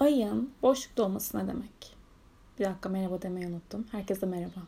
Ayın 0.00 0.50
boşlukta 0.62 1.02
olması 1.02 1.38
ne 1.38 1.48
demek? 1.48 1.96
Bir 2.58 2.64
dakika 2.64 2.88
merhaba 2.88 3.22
demeyi 3.22 3.46
unuttum. 3.46 3.86
Herkese 3.92 4.26
merhaba. 4.26 4.60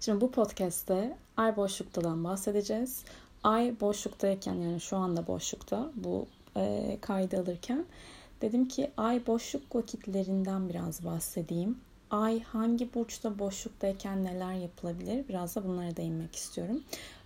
Şimdi 0.00 0.20
bu 0.20 0.30
podcast'te 0.30 1.16
ay 1.36 1.56
boşluktadan 1.56 2.24
bahsedeceğiz. 2.24 3.04
Ay 3.42 3.80
boşluktayken 3.80 4.54
yani 4.54 4.80
şu 4.80 4.96
anda 4.96 5.26
boşlukta 5.26 5.90
bu 5.94 6.26
e, 6.56 6.98
kaydı 7.00 7.40
alırken 7.40 7.84
dedim 8.40 8.68
ki 8.68 8.90
ay 8.96 9.26
boşluk 9.26 9.76
vakitlerinden 9.76 10.68
biraz 10.68 11.04
bahsedeyim. 11.04 11.78
Ay 12.10 12.42
hangi 12.42 12.94
burçta 12.94 13.38
boşluktayken 13.38 14.24
neler 14.24 14.54
yapılabilir? 14.54 15.28
Biraz 15.28 15.56
da 15.56 15.64
bunlara 15.64 15.96
değinmek 15.96 16.36
istiyorum. 16.36 16.82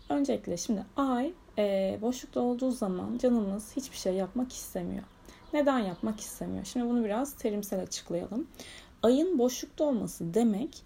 Öncelikle 0.09 0.57
şimdi 0.57 0.85
ay 0.97 1.33
e, 1.59 1.99
boşlukta 2.03 2.41
olduğu 2.41 2.71
zaman 2.71 3.19
canımız 3.19 3.77
hiçbir 3.77 3.97
şey 3.97 4.15
yapmak 4.15 4.53
istemiyor. 4.53 5.05
Neden 5.53 5.79
yapmak 5.79 6.21
istemiyor? 6.21 6.65
Şimdi 6.65 6.87
bunu 6.87 7.05
biraz 7.05 7.35
terimsel 7.35 7.81
açıklayalım. 7.81 8.49
Ayın 9.03 9.39
boşlukta 9.39 9.85
olması 9.85 10.35
demek 10.35 10.83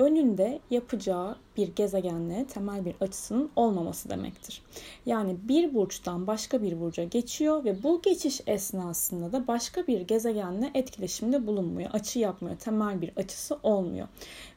önünde 0.00 0.60
yapacağı 0.70 1.36
bir 1.56 1.68
gezegenle 1.68 2.46
temel 2.46 2.84
bir 2.84 2.94
açısının 3.00 3.50
olmaması 3.56 4.10
demektir. 4.10 4.62
Yani 5.06 5.36
bir 5.42 5.74
burçtan 5.74 6.26
başka 6.26 6.62
bir 6.62 6.80
burca 6.80 7.04
geçiyor 7.04 7.64
ve 7.64 7.82
bu 7.82 8.02
geçiş 8.02 8.40
esnasında 8.46 9.32
da 9.32 9.46
başka 9.46 9.86
bir 9.86 10.00
gezegenle 10.00 10.70
etkileşimde 10.74 11.46
bulunmuyor. 11.46 11.90
Açı 11.92 12.18
yapmıyor. 12.18 12.56
Temel 12.56 13.00
bir 13.00 13.12
açısı 13.16 13.58
olmuyor. 13.62 14.08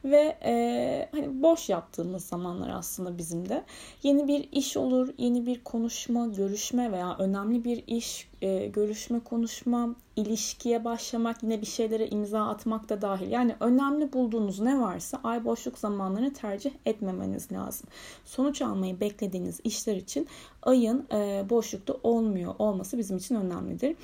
Ve 0.04 0.38
e, 0.44 1.08
hani 1.12 1.42
boş 1.42 1.68
yaptığımız 1.68 2.24
zamanlar 2.24 2.70
aslında 2.70 3.18
bizim 3.18 3.48
de 3.48 3.64
yeni 4.02 4.28
bir 4.28 4.48
iş 4.52 4.76
olur, 4.76 5.08
yeni 5.18 5.46
bir 5.46 5.64
konuşma, 5.64 6.26
görüşme 6.26 6.92
veya 6.92 7.16
önemli 7.18 7.64
bir 7.64 7.84
iş, 7.86 8.28
e, 8.42 8.66
görüşme, 8.66 9.20
konuşma, 9.20 9.94
ilişkiye 10.16 10.84
başlamak, 10.84 11.42
yine 11.42 11.60
bir 11.60 11.66
şeylere 11.66 12.06
imza 12.06 12.46
atmak 12.48 12.88
da 12.88 13.02
dahil. 13.02 13.30
Yani 13.30 13.54
önemli 13.60 14.12
bulduğunuz 14.12 14.60
ne 14.60 14.80
varsa 14.80 15.20
ay 15.34 15.44
boşluk 15.44 15.78
zamanlarını 15.78 16.32
tercih 16.32 16.70
etmemeniz 16.86 17.52
lazım. 17.52 17.86
Sonuç 18.24 18.62
almayı 18.62 19.00
beklediğiniz 19.00 19.60
işler 19.64 19.96
için 19.96 20.28
ayın 20.62 21.06
e, 21.12 21.44
boşlukta 21.50 21.94
olmuyor 22.02 22.54
olması 22.58 22.98
bizim 22.98 23.16
için 23.16 23.34
önemlidir. 23.34 23.96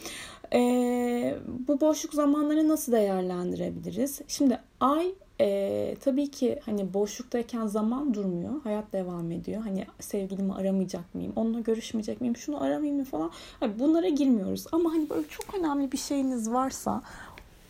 E, 0.52 0.60
bu 1.68 1.80
boşluk 1.80 2.14
zamanları 2.14 2.68
nasıl 2.68 2.92
değerlendirebiliriz? 2.92 4.20
Şimdi 4.28 4.58
ay 4.80 5.14
ee, 5.42 5.96
tabii 6.00 6.30
ki 6.30 6.60
hani 6.66 6.94
boşluktayken 6.94 7.66
zaman 7.66 8.14
durmuyor. 8.14 8.62
Hayat 8.64 8.92
devam 8.92 9.30
ediyor. 9.30 9.62
Hani 9.62 9.86
sevgilimi 10.00 10.54
aramayacak 10.54 11.14
mıyım? 11.14 11.32
Onunla 11.36 11.60
görüşmeyecek 11.60 12.20
miyim? 12.20 12.36
Şunu 12.36 12.62
aramayayım 12.62 12.96
mı 12.96 13.04
falan. 13.04 13.30
Hani 13.60 13.78
bunlara 13.78 14.08
girmiyoruz. 14.08 14.66
Ama 14.72 14.92
hani 14.92 15.10
böyle 15.10 15.28
çok 15.28 15.54
önemli 15.54 15.92
bir 15.92 15.98
şeyiniz 15.98 16.52
varsa 16.52 17.02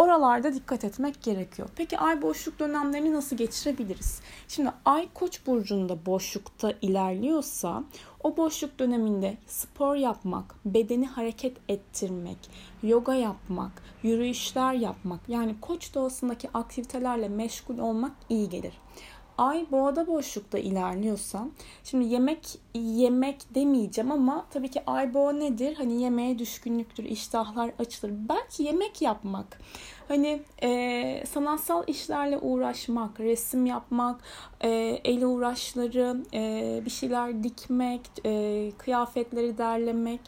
Oralarda 0.00 0.54
dikkat 0.54 0.84
etmek 0.84 1.22
gerekiyor. 1.22 1.68
Peki 1.76 1.98
ay 1.98 2.22
boşluk 2.22 2.58
dönemlerini 2.58 3.14
nasıl 3.14 3.36
geçirebiliriz? 3.36 4.20
Şimdi 4.48 4.70
ay 4.84 5.08
koç 5.14 5.46
burcunda 5.46 6.06
boşlukta 6.06 6.72
ilerliyorsa 6.82 7.84
o 8.22 8.36
boşluk 8.36 8.78
döneminde 8.78 9.36
spor 9.46 9.96
yapmak, 9.96 10.54
bedeni 10.64 11.06
hareket 11.06 11.56
ettirmek, 11.68 12.38
yoga 12.82 13.14
yapmak, 13.14 13.72
yürüyüşler 14.02 14.74
yapmak 14.74 15.20
yani 15.28 15.60
koç 15.60 15.94
doğasındaki 15.94 16.48
aktivitelerle 16.54 17.28
meşgul 17.28 17.78
olmak 17.78 18.12
iyi 18.28 18.48
gelir. 18.48 18.72
Ay 19.40 19.66
boğada 19.70 20.06
boşlukta 20.06 20.58
ilerliyorsa 20.58 21.46
şimdi 21.84 22.04
yemek 22.04 22.58
yemek 22.74 23.54
demeyeceğim 23.54 24.12
ama 24.12 24.46
tabii 24.50 24.70
ki 24.70 24.82
ay 24.86 25.14
boğa 25.14 25.32
nedir? 25.32 25.74
Hani 25.74 26.02
yemeğe 26.02 26.38
düşkünlüktür, 26.38 27.04
iştahlar 27.04 27.70
açılır. 27.78 28.12
Belki 28.28 28.62
yemek 28.62 29.02
yapmak. 29.02 29.58
Hani 30.08 30.42
e, 30.62 31.24
sanatsal 31.26 31.84
işlerle 31.86 32.38
uğraşmak, 32.38 33.20
resim 33.20 33.66
yapmak, 33.66 34.20
e, 34.60 34.68
el 35.04 35.24
uğraşları, 35.24 36.16
e, 36.34 36.82
bir 36.84 36.90
şeyler 36.90 37.42
dikmek, 37.42 38.00
e, 38.24 38.72
kıyafetleri 38.78 39.58
derlemek 39.58 40.20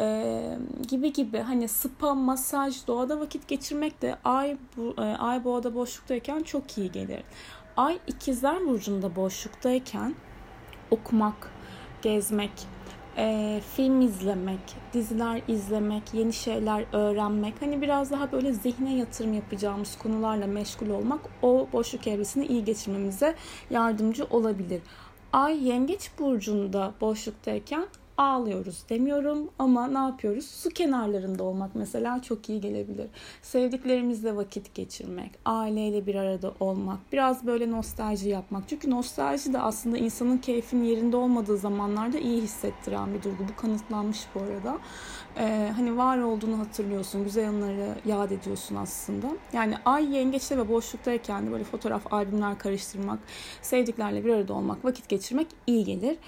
e, 0.00 0.58
gibi 0.88 1.12
gibi 1.12 1.38
hani 1.38 1.68
spa, 1.68 2.14
masaj, 2.14 2.86
doğada 2.86 3.20
vakit 3.20 3.48
geçirmek 3.48 4.02
de 4.02 4.16
ay 4.24 4.56
bu, 4.76 4.94
e, 4.98 5.02
ay 5.02 5.44
boğada 5.44 5.74
boşluktayken 5.74 6.42
çok 6.42 6.78
iyi 6.78 6.92
gelir. 6.92 7.22
Ay 7.76 7.98
ikizler 8.06 8.66
burcunda 8.66 9.16
boşluktayken 9.16 10.14
okumak, 10.90 11.50
gezmek, 12.02 12.50
e, 13.16 13.60
film 13.76 14.00
izlemek, 14.00 14.60
diziler 14.92 15.42
izlemek, 15.48 16.02
yeni 16.14 16.32
şeyler 16.32 16.84
öğrenmek, 16.92 17.62
hani 17.62 17.82
biraz 17.82 18.10
daha 18.10 18.32
böyle 18.32 18.52
zihne 18.52 18.96
yatırım 18.96 19.34
yapacağımız 19.34 19.98
konularla 19.98 20.46
meşgul 20.46 20.90
olmak 20.90 21.20
o 21.42 21.68
boşluk 21.72 22.06
evresini 22.06 22.46
iyi 22.46 22.64
geçirmemize 22.64 23.34
yardımcı 23.70 24.24
olabilir. 24.24 24.82
Ay 25.32 25.68
yengeç 25.68 26.10
burcunda 26.18 26.94
boşluktayken 27.00 27.86
ağlıyoruz 28.18 28.84
demiyorum 28.88 29.50
ama 29.58 29.86
ne 29.86 29.98
yapıyoruz? 29.98 30.46
Su 30.46 30.70
kenarlarında 30.70 31.44
olmak 31.44 31.74
mesela 31.74 32.22
çok 32.22 32.48
iyi 32.48 32.60
gelebilir. 32.60 33.06
Sevdiklerimizle 33.42 34.36
vakit 34.36 34.74
geçirmek, 34.74 35.30
aileyle 35.44 36.06
bir 36.06 36.14
arada 36.14 36.54
olmak, 36.60 36.98
biraz 37.12 37.46
böyle 37.46 37.70
nostalji 37.70 38.28
yapmak. 38.28 38.68
Çünkü 38.68 38.90
nostalji 38.90 39.52
de 39.52 39.60
aslında 39.60 39.98
insanın 39.98 40.38
keyfinin 40.38 40.84
yerinde 40.84 41.16
olmadığı 41.16 41.56
zamanlarda 41.56 42.18
iyi 42.18 42.42
hissettiren 42.42 43.14
bir 43.14 43.22
duygu. 43.22 43.48
Bu 43.52 43.60
kanıtlanmış 43.60 44.26
bu 44.34 44.40
arada. 44.40 44.78
Ee, 45.38 45.72
hani 45.76 45.96
var 45.96 46.18
olduğunu 46.18 46.58
hatırlıyorsun, 46.58 47.24
güzel 47.24 47.48
anıları 47.48 47.94
yad 48.06 48.30
ediyorsun 48.30 48.76
aslında. 48.76 49.26
Yani 49.52 49.74
ay 49.84 50.14
yengeçte 50.16 50.58
ve 50.58 50.68
boşluktayken 50.68 51.46
de 51.46 51.52
böyle 51.52 51.64
fotoğraf, 51.64 52.12
albümler 52.12 52.58
karıştırmak, 52.58 53.18
sevdiklerle 53.62 54.24
bir 54.24 54.34
arada 54.34 54.54
olmak, 54.54 54.84
vakit 54.84 55.08
geçirmek 55.08 55.46
iyi 55.66 55.84
gelir. 55.84 56.18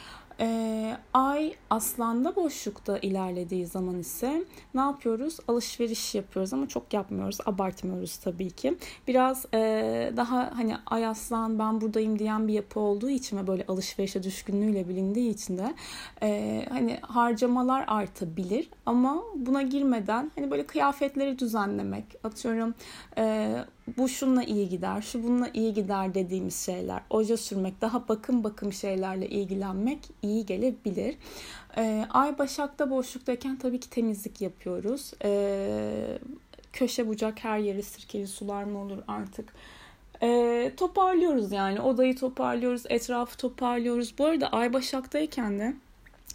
E, 0.40 0.96
ay 1.14 1.54
aslanda 1.70 2.36
boşlukta 2.36 2.98
ilerlediği 2.98 3.66
zaman 3.66 3.98
ise 3.98 4.44
ne 4.74 4.80
yapıyoruz? 4.80 5.36
Alışveriş 5.48 6.14
yapıyoruz 6.14 6.52
ama 6.52 6.68
çok 6.68 6.92
yapmıyoruz. 6.92 7.38
Abartmıyoruz 7.46 8.16
tabii 8.16 8.50
ki. 8.50 8.76
Biraz 9.08 9.46
e, 9.54 10.12
daha 10.16 10.50
hani 10.56 10.76
ay 10.86 11.06
aslan 11.06 11.58
ben 11.58 11.80
buradayım 11.80 12.18
diyen 12.18 12.48
bir 12.48 12.52
yapı 12.52 12.80
olduğu 12.80 13.10
için 13.10 13.36
ve 13.36 13.46
böyle 13.46 13.64
alışverişe 13.68 14.22
düşkünlüğüyle 14.22 14.88
bilindiği 14.88 15.30
için 15.30 15.58
de 15.58 15.74
e, 16.22 16.66
hani 16.68 16.98
harcamalar 17.02 17.84
artabilir. 17.88 18.70
Ama 18.86 19.22
buna 19.34 19.62
girmeden 19.62 20.30
hani 20.34 20.50
böyle 20.50 20.66
kıyafetleri 20.66 21.38
düzenlemek 21.38 22.04
atıyorum 22.24 22.74
e, 23.18 23.56
bu 23.98 24.08
şunla 24.08 24.42
iyi 24.42 24.68
gider, 24.68 25.02
şu 25.02 25.22
bununla 25.22 25.50
iyi 25.54 25.74
gider 25.74 26.14
dediğimiz 26.14 26.64
şeyler, 26.64 27.02
oje 27.10 27.36
sürmek, 27.36 27.80
daha 27.80 28.08
bakım 28.08 28.44
bakım 28.44 28.72
şeylerle 28.72 29.28
ilgilenmek 29.28 29.98
iyi 30.22 30.46
gelebilir. 30.46 31.16
Ee, 31.76 32.06
Ay 32.10 32.38
Başak'ta 32.38 32.90
boşluktayken 32.90 33.56
tabii 33.56 33.80
ki 33.80 33.90
temizlik 33.90 34.40
yapıyoruz. 34.40 35.12
Ee, 35.24 36.18
köşe 36.72 37.08
bucak 37.08 37.44
her 37.44 37.58
yeri 37.58 37.82
sirkeli 37.82 38.26
sular 38.26 38.64
mı 38.64 38.78
olur 38.78 38.98
artık? 39.08 39.52
Ee, 40.22 40.72
toparlıyoruz 40.76 41.52
yani 41.52 41.80
odayı 41.80 42.16
toparlıyoruz, 42.16 42.82
etrafı 42.88 43.36
toparlıyoruz. 43.36 44.14
Bu 44.18 44.24
arada 44.26 44.48
Ay 44.48 44.72
Başak'tayken 44.72 45.58
de 45.58 45.74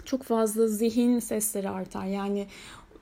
çok 0.05 0.23
fazla 0.23 0.67
zihin 0.67 1.19
sesleri 1.19 1.69
artar. 1.69 2.05
Yani 2.05 2.47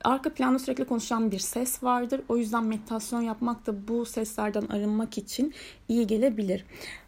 arka 0.03 0.33
planda 0.33 0.59
sürekli 0.59 0.85
konuşan 0.85 1.31
bir 1.31 1.39
ses 1.39 1.83
vardır. 1.83 2.21
O 2.29 2.37
yüzden 2.37 2.63
meditasyon 2.63 3.21
yapmak 3.21 3.67
da 3.67 3.87
bu 3.87 4.05
seslerden 4.05 4.67
arınmak 4.67 5.17
için 5.17 5.53
iyi 5.87 6.07
gelebilir. 6.07 6.65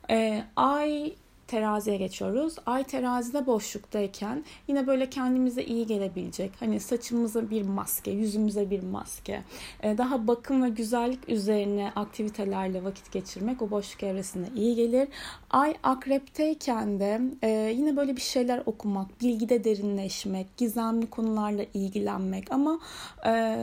Ee, 0.10 0.44
ay 0.56 1.16
teraziye 1.52 1.98
geçiyoruz. 1.98 2.56
Ay 2.66 2.84
terazide 2.84 3.46
boşluktayken 3.46 4.44
yine 4.68 4.88
böyle 4.88 5.10
kendimize 5.10 5.64
iyi 5.64 5.88
gelebilecek. 5.88 6.52
Hani 6.60 6.80
saçımıza 6.80 7.50
bir 7.50 7.62
maske, 7.62 8.12
yüzümüze 8.12 8.70
bir 8.70 8.84
maske. 8.84 9.44
E, 9.84 9.98
daha 9.98 10.28
bakım 10.28 10.64
ve 10.64 10.70
güzellik 10.70 11.30
üzerine 11.30 11.92
aktivitelerle 11.96 12.84
vakit 12.84 13.12
geçirmek 13.12 13.62
o 13.62 13.72
boşluk 13.72 14.04
evresinde 14.04 14.48
iyi 14.56 14.76
gelir. 14.76 15.08
Ay 15.50 15.76
akrepteyken 15.84 17.00
de 17.00 17.22
e, 17.42 17.50
yine 17.50 17.98
böyle 17.98 18.16
bir 18.16 18.22
şeyler 18.22 18.64
okumak, 18.66 19.22
bilgide 19.22 19.64
derinleşmek, 19.64 20.58
gizemli 20.58 21.10
konularla 21.10 21.66
ilgilenmek 21.74 22.52
ama 22.52 22.80
e, 23.26 23.58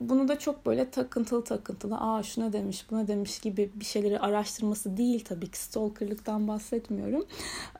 bunu 0.00 0.28
da 0.28 0.38
çok 0.38 0.66
böyle 0.66 0.90
takıntılı 0.90 1.44
takıntılı 1.44 1.96
aa 1.96 2.22
şuna 2.22 2.52
demiş 2.52 2.86
buna 2.90 3.08
demiş 3.08 3.38
gibi 3.38 3.70
bir 3.74 3.84
şeyleri 3.84 4.18
araştırması 4.18 4.96
değil 4.96 5.24
tabii 5.24 5.50
ki 5.50 5.58
stalkerlıktan 5.58 6.48
bahsetmiyorum. 6.48 7.24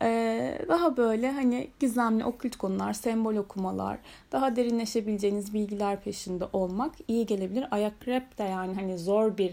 Ee, 0.02 0.58
daha 0.68 0.96
böyle 0.96 1.30
hani 1.30 1.70
gizemli 1.80 2.24
okült 2.24 2.56
konular, 2.56 2.92
sembol 2.92 3.34
okumalar, 3.34 3.98
daha 4.32 4.56
derinleşebileceğiniz 4.56 5.54
bilgiler 5.54 6.00
peşinde 6.00 6.44
olmak 6.52 6.94
iyi 7.08 7.26
gelebilir. 7.26 7.66
Ayak 7.70 8.08
rap 8.08 8.38
de 8.38 8.42
yani 8.42 8.74
hani 8.74 8.98
zor 8.98 9.38
bir 9.38 9.52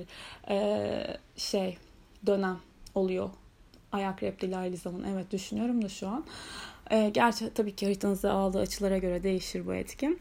e, 0.50 1.18
şey 1.36 1.78
dönem 2.26 2.58
oluyor. 2.96 3.30
Ayak 3.92 4.24
rap 4.24 4.44
ile 4.44 4.78
zaman 4.78 5.04
evet 5.14 5.32
düşünüyorum 5.32 5.82
da 5.82 5.90
şu 5.90 6.08
an. 6.08 6.26
E, 6.92 7.10
gerçi 7.10 7.54
tabii 7.54 7.76
ki 7.76 7.86
haritanızda 7.86 8.32
aldığı 8.32 8.60
açılara 8.60 8.98
göre 8.98 9.24
değişir 9.24 9.68
bu 9.68 9.74
etkin. 9.74 10.20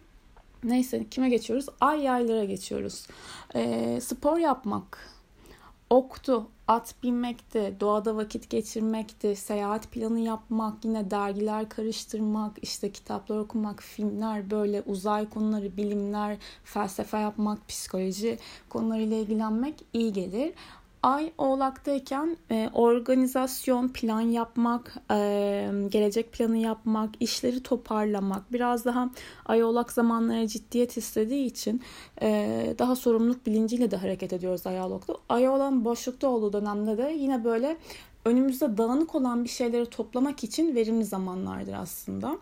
Neyse 0.65 1.07
kime 1.11 1.29
geçiyoruz? 1.29 1.67
Ay 1.81 2.03
yaylara 2.03 2.45
geçiyoruz. 2.45 3.07
E, 3.55 4.01
spor 4.01 4.39
yapmak, 4.39 5.11
oktu, 5.91 6.49
at 6.69 6.95
binmekti, 7.03 7.77
doğada 7.81 8.17
vakit 8.17 8.51
geçirmekti, 8.51 9.37
seyahat 9.37 9.93
planı 9.93 10.21
yapmak, 10.21 10.85
yine 10.85 11.11
dergiler 11.11 11.69
karıştırmak, 11.69 12.59
işte 12.63 12.93
kitaplar 12.93 13.39
okumak, 13.39 13.83
filmler, 13.83 14.51
böyle 14.51 14.83
uzay 14.87 15.31
konuları, 15.31 15.77
bilimler, 15.77 16.37
felsefe 16.65 17.19
yapmak, 17.19 17.69
psikoloji 17.69 18.39
konularıyla 18.69 19.17
ilgilenmek 19.17 19.75
iyi 19.93 20.13
gelir. 20.13 20.53
Ay 21.07 21.33
oğlaktayken 21.39 22.37
e, 22.51 22.71
organizasyon, 22.75 23.89
plan 23.89 24.21
yapmak, 24.21 24.95
e, 25.11 25.71
gelecek 25.89 26.33
planı 26.33 26.57
yapmak, 26.57 27.11
işleri 27.21 27.63
toparlamak, 27.63 28.53
biraz 28.53 28.85
daha 28.85 29.11
ay 29.47 29.65
oğlak 29.65 29.93
zamanlara 29.93 30.47
ciddiyet 30.47 30.97
istediği 30.97 31.47
için 31.47 31.83
e, 32.23 32.75
daha 32.79 32.97
sorumluluk 32.97 33.47
bilinciyle 33.47 33.91
de 33.91 33.97
hareket 33.97 34.33
ediyoruz 34.33 34.67
ay 34.67 34.81
oğlakta. 34.81 35.15
Ay 35.29 35.49
oğlan 35.49 35.85
boşlukta 35.85 36.29
olduğu 36.29 36.53
dönemde 36.53 36.99
de 36.99 37.15
yine 37.19 37.45
böyle 37.45 37.77
önümüzde 38.25 38.77
dağınık 38.77 39.15
olan 39.15 39.45
bir 39.45 39.49
şeyleri 39.49 39.87
toplamak 39.87 40.45
için 40.45 40.75
verimli 40.75 41.05
zamanlardır 41.05 41.73
aslında. 41.73 42.39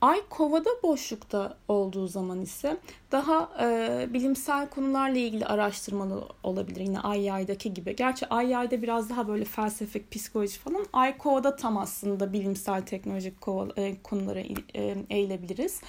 Ay 0.00 0.22
kovada 0.30 0.70
boşlukta 0.82 1.56
olduğu 1.68 2.06
zaman 2.06 2.40
ise 2.40 2.76
daha 3.12 3.50
e, 3.60 4.08
bilimsel 4.12 4.68
konularla 4.68 5.18
ilgili 5.18 5.46
araştırmalı 5.46 6.28
olabilir. 6.42 6.80
Yine 6.80 7.00
ay 7.00 7.20
yaydaki 7.20 7.74
gibi. 7.74 7.96
Gerçi 7.96 8.28
ay 8.28 8.48
yayda 8.48 8.82
biraz 8.82 9.10
daha 9.10 9.28
böyle 9.28 9.44
felsefik, 9.44 10.10
psikoloji 10.10 10.58
falan. 10.58 10.86
Ay 10.92 11.18
kovada 11.18 11.56
tam 11.56 11.76
aslında 11.76 12.32
bilimsel, 12.32 12.82
teknolojik 12.82 13.40
kova, 13.40 13.68
e, 13.76 14.02
konulara 14.02 14.40
e, 14.74 14.96
eğilebiliriz. 15.10 15.80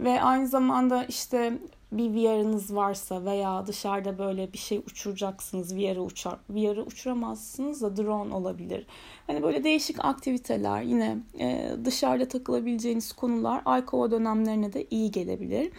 Ve 0.00 0.22
aynı 0.22 0.48
zamanda 0.48 1.04
işte 1.04 1.58
bir 1.92 2.14
VR'ınız 2.14 2.74
varsa 2.74 3.24
veya 3.24 3.66
dışarıda 3.66 4.18
böyle 4.18 4.52
bir 4.52 4.58
şey 4.58 4.78
uçuracaksınız 4.78 5.76
VR'ı 5.76 6.02
uçar. 6.02 6.38
VR'ı 6.50 6.82
uçuramazsınız 6.82 7.82
da 7.82 7.96
drone 7.96 8.34
olabilir. 8.34 8.86
Hani 9.26 9.42
böyle 9.42 9.64
değişik 9.64 10.04
aktiviteler 10.04 10.82
yine 10.82 11.18
e, 11.38 11.70
dışarıda 11.84 12.28
takılabileceğiniz 12.28 13.12
konular 13.12 13.62
ay 13.64 13.84
kova 13.84 14.10
dönemlerine 14.10 14.72
de 14.72 14.86
iyi 14.90 15.10
gelebilir. 15.10 15.72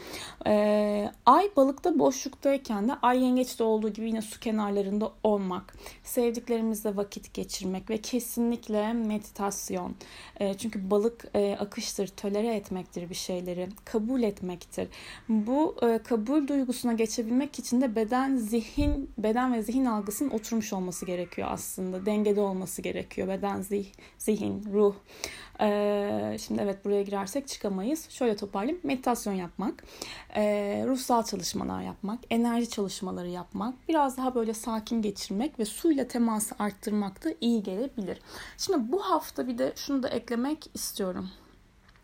E, 0.48 1.12
ay 1.26 1.52
balıkta 1.56 2.00
boşluktayken 2.00 2.88
de 2.88 2.94
ay 3.02 3.24
yengeçte 3.24 3.64
olduğu 3.64 3.90
gibi 3.90 4.08
yine 4.08 4.22
su 4.22 4.40
kenarlarında 4.40 5.12
olmak, 5.24 5.76
sevdiklerimizle 6.04 6.96
vakit 6.96 7.34
geçirmek 7.34 7.90
ve 7.90 7.98
kesinlikle 7.98 8.94
meditasyon. 8.94 9.96
E, 10.40 10.54
çünkü 10.54 10.92
balık 10.92 11.26
e, 11.34 11.58
akıştır, 11.60 12.08
tolere 12.08 12.56
etmektir 12.56 13.10
bir 13.10 13.16
şeyleri, 13.16 13.70
kabul 13.86 14.24
etmektir. 14.24 14.88
Bu 15.30 15.76
e, 15.82 15.97
kabul 16.04 16.48
duygusuna 16.48 16.94
geçebilmek 16.94 17.60
için 17.60 17.82
de 17.82 17.96
beden, 17.96 18.36
zihin, 18.36 19.12
beden 19.18 19.54
ve 19.54 19.62
zihin 19.62 19.86
algısının 19.86 20.30
oturmuş 20.30 20.74
olması 20.74 21.06
gerekiyor 21.06 21.48
aslında. 21.52 22.06
Dengede 22.06 22.42
olması 22.42 22.82
gerekiyor 22.82 23.28
beden, 23.28 23.62
zih, 23.62 23.86
zihin, 24.18 24.64
ruh. 24.74 24.96
Ee, 25.62 26.38
şimdi 26.40 26.62
evet 26.62 26.86
buraya 26.86 27.04
girersek 27.04 27.48
çıkamayız. 27.48 28.10
Şöyle 28.10 28.36
toparlayayım. 28.36 28.82
Meditasyon 28.84 29.34
yapmak, 29.34 29.84
e, 30.36 30.44
ruhsal 30.88 31.24
çalışmalar 31.24 31.82
yapmak, 31.82 32.20
enerji 32.30 32.70
çalışmaları 32.70 33.30
yapmak, 33.30 33.74
biraz 33.90 34.18
daha 34.18 34.36
böyle 34.36 34.54
sakin 34.54 35.02
geçirmek 35.02 35.60
ve 35.60 35.66
suyla 35.66 36.08
teması 36.08 36.56
arttırmak 36.60 37.24
da 37.24 37.30
iyi 37.42 37.64
gelebilir. 37.64 38.20
Şimdi 38.58 38.92
bu 38.92 39.02
hafta 39.02 39.48
bir 39.48 39.58
de 39.58 39.74
şunu 39.76 40.04
da 40.04 40.10
eklemek 40.10 40.70
istiyorum. 40.74 41.30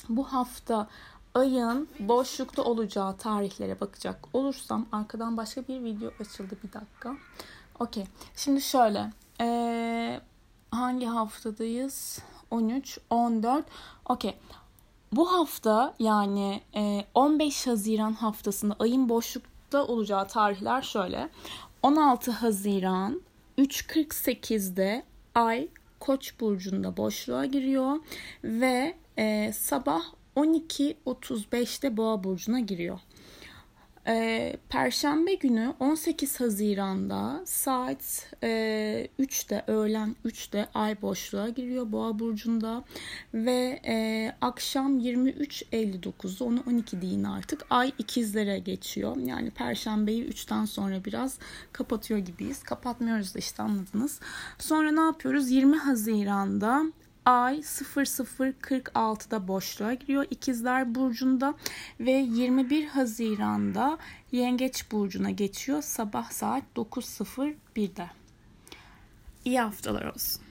Bu 0.10 0.24
hafta 0.24 0.88
ayın 1.34 1.90
boşlukta 2.00 2.64
olacağı 2.64 3.18
tarihlere 3.18 3.80
bakacak 3.80 4.28
olursam 4.34 4.86
arkadan 4.92 5.38
başka 5.38 5.68
bir 5.68 5.84
video 5.84 6.12
açıldı 6.20 6.58
bir 6.64 6.74
dakika. 6.74 7.16
Okey. 7.80 8.06
Şimdi 8.36 8.62
şöyle. 8.62 9.12
Ee, 9.42 10.22
hangi 10.72 11.06
haftadayız? 11.06 12.20
13, 12.52 13.00
14. 13.10 13.66
Okey. 14.06 14.36
Bu 15.12 15.32
hafta 15.34 15.94
yani 16.00 16.62
15 17.14 17.68
Haziran 17.68 18.14
haftasında 18.14 18.76
ayın 18.80 19.10
boşlukta 19.10 19.86
olacağı 19.88 20.28
tarihler 20.28 20.82
şöyle. 20.82 21.30
16 21.84 22.32
Haziran 22.32 23.22
3.48'de 23.58 25.04
ay 25.36 25.68
Koç 26.00 26.40
burcunda 26.40 26.98
boşluğa 26.98 27.46
giriyor 27.46 28.00
ve 28.44 28.96
e, 29.18 29.54
sabah 29.54 30.04
12.35'te 30.36 31.98
Boğa 31.98 32.24
burcuna 32.24 32.60
giriyor. 32.60 33.00
Ee, 34.08 34.58
Perşembe 34.70 35.34
günü 35.34 35.74
18 35.80 36.40
Haziran'da 36.40 37.42
saat 37.46 38.32
e, 38.44 39.08
3'te 39.20 39.64
öğlen 39.68 40.16
3'te 40.26 40.68
ay 40.74 41.02
boşluğa 41.02 41.50
giriyor 41.50 41.92
Boğa 41.92 42.20
burcunda 42.20 42.84
ve 43.34 43.82
e, 43.86 44.36
akşam 44.42 45.00
23.59'da 45.00 46.46
onu 46.46 46.64
12 46.68 47.02
deyin 47.02 47.24
artık 47.24 47.66
ay 47.70 47.92
ikizlere 47.98 48.60
geçiyor. 48.60 49.18
Yani 49.18 49.52
Perşembeyi 49.52 50.30
3'ten 50.30 50.66
sonra 50.66 51.06
biraz 51.06 51.38
kapatıyor 51.74 52.20
gibiyiz. 52.20 52.64
Kapatmıyoruz 52.64 53.36
da 53.36 53.40
işte 53.40 53.64
anladınız. 53.64 54.20
Sonra 54.60 54.92
ne 54.92 55.02
yapıyoruz? 55.02 55.52
20 55.52 55.78
Haziran'da 55.78 56.86
Ay 57.26 57.60
0046'da 57.60 59.48
boşluğa 59.48 59.94
giriyor 59.94 60.26
İkizler 60.32 60.96
Burcu'nda 60.96 61.54
ve 62.00 62.12
21 62.12 62.88
Haziran'da 62.88 63.98
Yengeç 64.32 64.92
Burcu'na 64.92 65.30
geçiyor 65.30 65.82
sabah 65.82 66.32
saat 66.32 66.64
9.01'de. 66.76 68.10
İyi 69.46 69.60
haftalar 69.60 70.06
olsun. 70.06 70.42